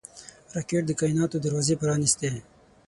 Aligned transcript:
راکټ 0.55 0.83
د 0.87 0.91
کائناتو 0.99 1.37
دروازې 1.45 1.75
پرانېستي 1.81 2.31